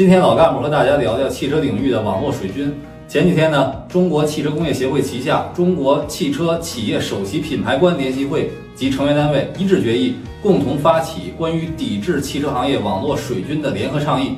[0.00, 2.74] 今天老干部和大家聊聊汽车领域的网络水军。
[3.06, 14.36] 前几天呢，中国汽车工业协会旗下中国汽车企业首席品牌官联席会及成员单位一致决议，共同发起关于抵制汽车行业网络水军的联合倡议。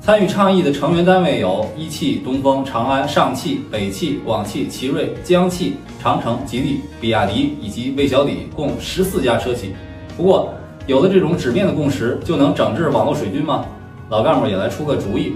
[0.00, 9.74] 参与倡议的成员单位有一汽、东风、长安、上汽、北汽、广汽、奇瑞、江汽、长城、吉利、比亚迪以及魏小李，共十四家车企。
[10.16, 10.54] 不过，
[10.86, 13.64] 有了这种纸面的共识，就能整治网络水军吗？
[14.08, 15.34] 老干部也来出个主意。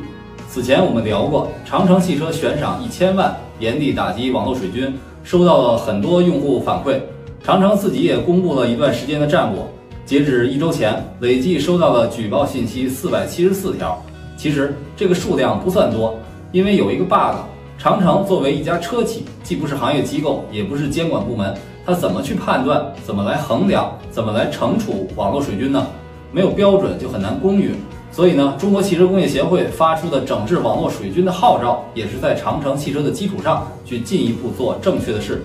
[0.48, 7.00] 此前我们聊过，长城汽车悬赏一千万，严厉打击网络水军，收到了很多用户反馈。
[7.42, 9.68] 长城自己也公布了一段时间的战果，
[10.04, 14.02] 截止一周前，累计收到了举报信息四百七十四条。
[14.36, 16.18] 其实这个数量不算多，
[16.52, 17.36] 因为有一个 bug。
[17.78, 21.54] 长城作为一家车企，既不是行业机构，也不是监管部门，
[21.84, 22.82] 它怎么去判断？
[23.04, 23.92] 怎么来衡量？
[24.10, 25.86] 怎么来惩处网络水军呢？
[26.32, 27.74] 没有标准就很难公允。
[28.16, 35.42] 所以呢，中国汽车工业协会发出的整治网络水军的号召，也是在长城汽车的基础上去进一步做正确的事。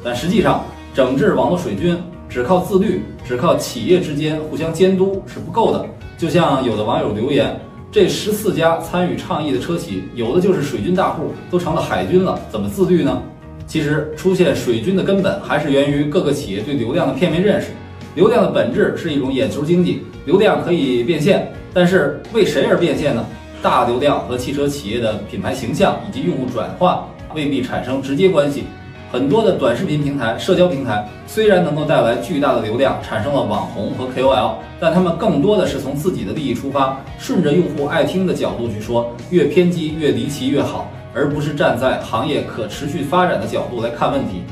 [0.00, 5.84] 但实际上，整治网络水军只靠自律，只靠企业之间互相监督是不够的。
[6.16, 7.60] 就像有的网友留言。
[7.90, 13.20] 这十四家参与倡议的车企，有的就是水军大户，都成了海军了，怎么自律呢？
[13.66, 17.70] 其实出现水军的根本还是源于各个企业对流量的片面认识。
[18.14, 23.26] 流量的本质是一种眼球经济，流量可以变现，但是为谁而变现呢？
[23.60, 28.64] 大流量和汽车企业的品牌形象以及用户转化未必产生直接关系。
[29.10, 44.42] 很多的短视频平台、社交平台虽然能够带来巨大的流量，产生了网红和 KOL，但他们更多的是从自己的利益出发，顺着用户爱听的角度去说，越偏激、越离奇越好，而不是站在行业可持续发展的角度来看问题。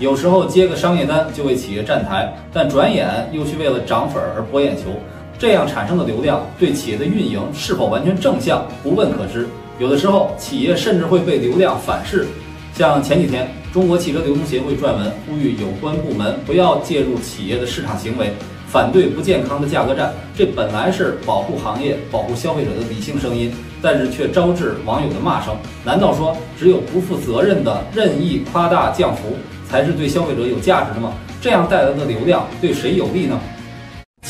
[0.00, 4.90] 有时候接个商业单就为企业站台，但转眼又去为了涨粉而博眼球，
[5.38, 9.46] 这样产生的流量对企业的运营是否完全正向，不问可知。
[9.78, 12.26] 有的时候，企业甚至会被流量反噬。
[12.74, 18.32] 像前几天，中国汽车流通协会撰文呼吁有关部门不要介入企业的市场行为，
[18.66, 20.12] 反对不健康的价格战。
[20.36, 25.56] 这本来是保护行业、保护消费者的理性声音，但是却招致网友的骂声。
[25.84, 29.36] 难道说只有不负责任的任意夸大降幅
[29.68, 31.12] 才是对消费者有价值的吗？
[31.40, 33.38] 这样带来的流量对谁有利呢？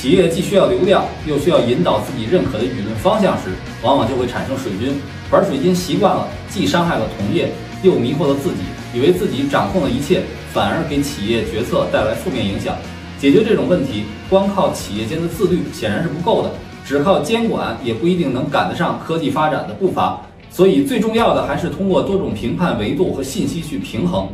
[0.00, 3.50] 企业既需要流量，又需要引导自己认可的舆论方向时，
[3.82, 4.94] 往往就会产生水军。
[5.28, 7.50] 玩水军习惯了，既伤害了同业。
[7.82, 8.59] 又迷惑了自己，
[8.94, 10.22] 以为自己掌控了一切，
[10.53, 12.76] 反而给企业决策带来负面影响。
[13.19, 16.53] 解决这种问题，光靠企业间的自律显然是不够的，
[16.84, 20.20] 只靠监管也不一定能赶得上科技发展的步伐。
[20.48, 24.28] 所以，最重要的还是通过多种评判维度和信息去平衡。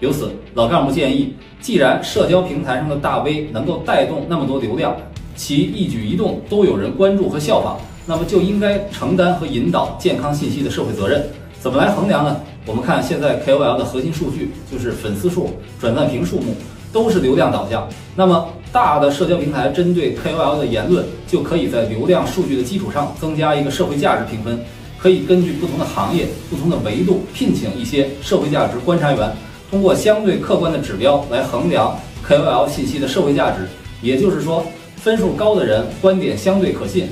[0.00, 4.94] 由此，老干部建议，既然社交平台上的大 V 能够带动那么多流量，
[5.34, 11.24] 其一举一动都有人关注和效仿，那么就应该承担和引导健康信息的社会责任。
[11.60, 12.36] 怎么来衡量呢？
[12.66, 16.54] 我们看现在 KOL 的核心数据就是粉丝数、转赞评数目，
[16.92, 17.88] 都是流量导向。
[18.14, 24.58] 那么大的社交平台针对 KOL 的言论，就可以在流量数据的基础上增加一个社会价值评分，
[24.98, 29.32] 可以根据不同的行业、不同的维度，聘请一些社会价值观察员，
[29.70, 33.66] 通过相对客观的指标来衡量 KOL 信息的社会价值。
[34.02, 34.64] 也就是说，
[34.96, 37.08] 分数高的人观点相对可信。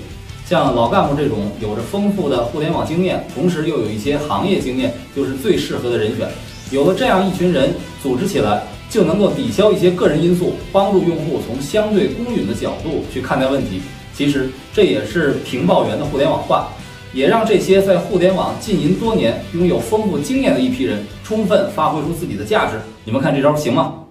[0.46, 6.28] 像老干部这种有着丰富的互联网经验，同时又有一些行业经验，就是最适合的人选。
[6.70, 7.72] 有了这样一群人
[8.02, 13.80] 组织起来，就能够抵消一些个人因素，帮助用户从相对公允的角度去看待问题。
[14.14, 16.68] 其实这也是评报员的互联网化，
[17.14, 22.72] 也让这些在互联网浸淫多年、拥有丰富经验的一批人充分发挥出自己的价值。
[23.04, 24.03] 你们看这招行吗？